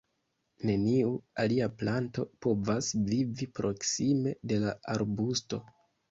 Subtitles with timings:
[0.67, 1.09] Neniu
[1.41, 5.61] alia planto povas vivi proksime de la arbusto.